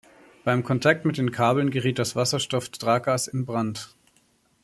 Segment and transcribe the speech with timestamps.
[0.43, 3.93] Beim Kontakt mit den Kabeln geriet das Wasserstoff-Traggas in Brand.